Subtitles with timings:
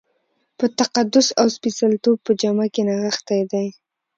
[0.57, 3.67] په تقدس او سپېڅلتوب په جامه کې نغښتی دی.